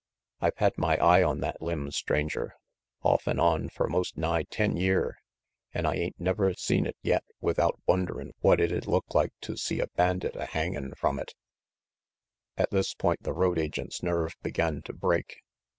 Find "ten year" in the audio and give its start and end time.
4.49-5.19